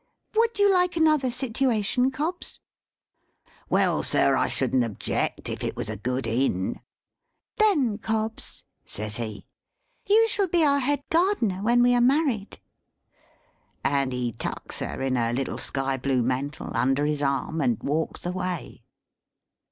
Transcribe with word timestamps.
"Would 0.33 0.57
you 0.57 0.73
like 0.73 0.97
another 0.97 1.29
situation, 1.29 2.09
Cobbs?" 2.09 2.59
"Well, 3.69 4.01
sir, 4.01 4.35
I 4.35 4.47
shouldn't 4.47 4.83
object, 4.83 5.47
if 5.47 5.63
it 5.63 5.75
was 5.75 5.89
a 5.89 5.95
good 5.95 6.25
Inn." 6.25 6.79
"Then, 7.57 7.99
Cobbs," 7.99 8.65
says 8.83 9.17
he, 9.17 9.45
"you 10.07 10.27
shall 10.27 10.47
be 10.47 10.65
our 10.65 10.79
Head 10.79 11.03
Gardener 11.11 11.61
when 11.61 11.83
we 11.83 11.93
are 11.93 12.01
married." 12.01 12.59
And 13.83 14.11
he 14.11 14.31
tucks 14.31 14.79
her, 14.79 15.03
in 15.03 15.17
her 15.17 15.33
little 15.33 15.59
sky 15.59 15.97
blue 15.97 16.23
mantle, 16.23 16.71
under 16.73 17.05
his 17.05 17.21
arm, 17.21 17.61
and 17.61 17.77
walks 17.83 18.25
away. 18.25 18.81